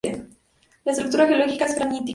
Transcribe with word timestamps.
La 0.83 0.93
estructura 0.93 1.27
geológica 1.27 1.65
es 1.65 1.75
granítica. 1.75 2.09